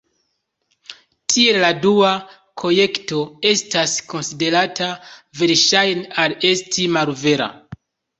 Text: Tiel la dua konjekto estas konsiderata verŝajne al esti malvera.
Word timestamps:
Tiel 1.33 1.57
la 1.63 1.67
dua 1.81 2.13
konjekto 2.61 3.19
estas 3.49 3.93
konsiderata 4.13 4.87
verŝajne 5.43 6.07
al 6.25 6.35
esti 6.51 6.87
malvera. 6.97 7.51